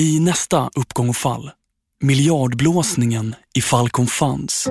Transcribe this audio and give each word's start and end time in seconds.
I 0.00 0.20
nästa 0.20 0.70
uppgång 0.76 1.08
och 1.08 1.16
fall, 1.16 1.50
miljardblåsningen 2.02 3.34
i 3.54 3.60
Falcon 3.60 4.06
Funds. 4.06 4.68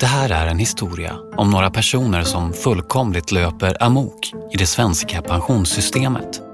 Det 0.00 0.06
här 0.06 0.30
är 0.30 0.46
en 0.46 0.58
historia 0.58 1.16
om 1.36 1.50
några 1.50 1.70
personer 1.70 2.22
som 2.22 2.52
fullkomligt 2.52 3.32
löper 3.32 3.82
amok 3.82 4.32
i 4.52 4.56
det 4.56 4.66
svenska 4.66 5.22
pensionssystemet. 5.22 6.49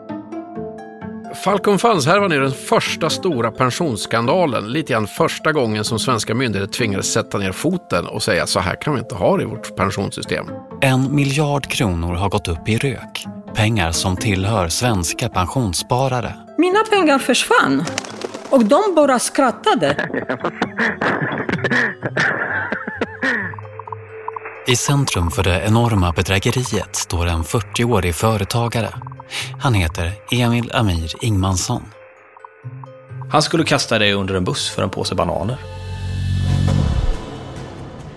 Falcon 1.47 1.79
Funds-härvan 1.79 2.33
är 2.33 2.41
den 2.41 2.53
första 2.53 3.11
stora 3.11 3.51
pensionsskandalen. 3.51 4.73
Lite 4.73 4.93
grann 4.93 5.07
första 5.07 5.53
gången 5.53 5.85
som 5.85 5.99
svenska 5.99 6.35
myndigheter 6.35 6.73
tvingades 6.73 7.13
sätta 7.13 7.39
ner 7.39 7.53
foten 7.53 8.07
och 8.07 8.23
säga 8.23 8.47
så 8.47 8.61
här 8.61 8.83
kan 8.83 8.95
vi 8.95 9.01
inte 9.01 9.15
ha 9.15 9.37
det 9.37 9.43
i 9.43 9.47
vårt 9.47 9.77
pensionssystem. 9.77 10.47
En 10.81 11.15
miljard 11.15 11.67
kronor 11.67 12.15
har 12.15 12.29
gått 12.29 12.49
upp 12.49 12.69
i 12.69 12.79
rök. 12.79 13.25
Pengar 13.55 13.93
som 13.93 14.17
tillhör 14.17 14.69
svenska 14.69 15.29
pensionssparare. 15.29 16.35
Mina 16.59 16.79
pengar 16.91 17.19
försvann 17.19 17.85
och 18.51 18.65
de 18.65 18.95
bara 18.97 19.19
skrattade. 19.19 20.09
I 24.67 24.77
centrum 24.77 25.31
för 25.31 25.43
det 25.43 25.65
enorma 25.67 26.13
bedrägeriet 26.13 26.97
står 26.97 27.27
en 27.27 27.43
40-årig 27.43 28.15
företagare. 28.15 28.89
Han 29.61 29.75
heter 29.75 30.13
Emil 30.33 30.71
Amir 30.75 31.13
Ingmansson. 31.21 31.83
Han 33.31 33.43
skulle 33.43 33.65
kasta 33.65 33.99
dig 33.99 34.13
under 34.13 34.35
en 34.35 34.45
buss 34.45 34.71
för 34.71 34.83
en 34.83 34.91
påse 34.91 35.15
bananer. 35.15 35.57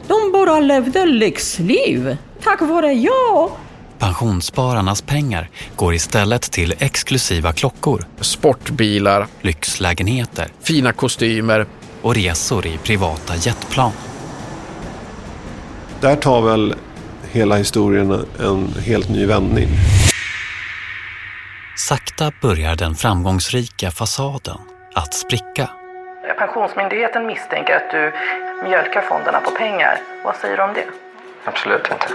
De 0.08 0.32
bara 0.34 0.60
levde 0.60 1.06
lyxliv. 1.06 2.18
Tack 2.44 2.62
vare 2.62 2.94
jag. 2.94 3.52
Pensionsspararnas 3.98 5.02
pengar 5.02 5.50
går 5.76 5.94
istället 5.94 6.42
till 6.42 6.74
exklusiva 6.80 7.54
klockor, 7.54 8.06
Sportbilar, 8.22 9.28
lyxlägenheter 9.42 10.48
fina 10.62 10.92
kostymer. 10.94 11.66
och 12.02 12.16
resor 12.16 12.66
i 12.66 12.78
privata 12.78 13.36
jetplan. 13.36 13.92
Där 16.02 16.16
tar 16.16 16.42
väl 16.42 16.76
hela 17.32 17.56
historien 17.56 18.26
en 18.40 18.74
helt 18.86 19.10
ny 19.10 19.26
vändning. 19.26 19.68
Sakta 21.80 22.32
börjar 22.42 22.76
den 22.76 22.96
framgångsrika 22.96 23.92
fasaden 23.92 24.58
att 24.94 25.14
spricka. 25.14 25.70
Pensionsmyndigheten 26.38 27.28
misstänker 27.28 27.76
att 27.76 27.92
du 27.92 28.14
mjölkar 28.70 29.02
fonderna 29.02 29.40
på 29.40 29.52
pengar. 29.52 30.02
Vad 30.26 30.36
säger 30.36 30.58
du 30.58 30.64
om 30.64 30.74
det? 30.74 30.86
Absolut 31.44 31.82
inte. 31.82 32.08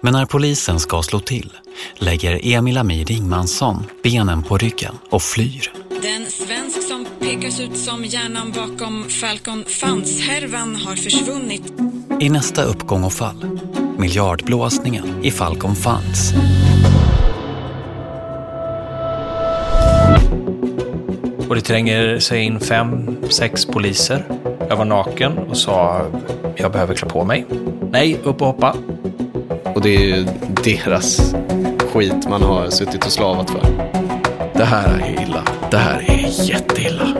Men 0.00 0.12
när 0.12 0.26
polisen 0.26 0.80
ska 0.80 1.02
slå 1.02 1.20
till 1.20 1.52
lägger 1.94 2.40
Emil 2.42 2.78
Amir 2.78 3.12
Ingmansson 3.12 3.84
benen 4.02 4.42
på 4.42 4.58
ryggen 4.58 4.94
och 5.10 5.22
flyr. 5.22 5.72
Den 6.02 6.26
svensk 6.26 6.88
som 6.88 7.06
pekas 7.20 7.60
ut 7.60 7.76
som 7.78 8.04
hjärnan 8.04 8.52
bakom 8.52 9.04
Falcon 9.08 9.64
Funds-härvan 9.64 10.76
har 10.76 10.96
försvunnit. 10.96 11.72
I 12.20 12.30
nästa 12.30 12.62
uppgång 12.62 13.04
och 13.04 13.12
fall, 13.12 13.60
miljardblåsningen 13.98 15.24
i 15.24 15.30
Falcon 15.30 15.76
Funds. 15.76 16.32
Och 21.52 21.56
det 21.56 21.62
tränger 21.62 22.18
sig 22.18 22.42
in 22.42 22.60
fem, 22.60 23.16
sex 23.28 23.66
poliser. 23.66 24.24
Jag 24.68 24.76
var 24.76 24.84
naken 24.84 25.38
och 25.38 25.56
sa 25.56 26.06
jag 26.56 26.72
behöver 26.72 26.94
klä 26.94 27.08
på 27.08 27.24
mig. 27.24 27.46
Nej, 27.90 28.18
upp 28.24 28.40
och 28.40 28.46
hoppa. 28.46 28.76
Och 29.74 29.82
det 29.82 29.96
är 29.96 30.00
ju 30.00 30.26
deras 30.64 31.34
skit 31.92 32.28
man 32.28 32.42
har 32.42 32.70
suttit 32.70 33.06
och 33.06 33.12
slavat 33.12 33.50
för. 33.50 33.62
Det 34.54 34.64
här 34.64 34.98
är 34.98 35.22
illa. 35.22 35.44
Det 35.70 35.76
här 35.76 36.04
är 36.10 36.50
jätteilla. 36.50 37.16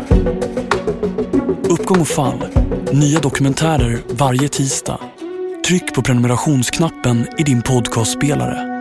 Uppgång 1.68 2.00
och 2.00 2.08
fall. 2.08 2.44
Nya 2.92 3.20
dokumentärer 3.20 3.98
varje 4.10 4.48
tisdag. 4.48 4.98
Tryck 5.68 5.94
på 5.94 6.02
prenumerationsknappen 6.02 7.26
i 7.38 7.42
din 7.42 7.62
podcastspelare. 7.62 8.71